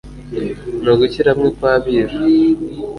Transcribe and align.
ni 0.81 0.89
ugushyira 0.93 1.29
hamwe 1.33 1.49
kw'abiru 1.57 2.15